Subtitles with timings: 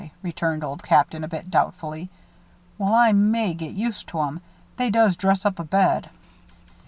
[0.23, 2.09] returned Old Captain, a bit doubtfully.
[2.79, 4.41] "Well, I may get used to 'em.
[4.77, 6.09] They does dress up a bed."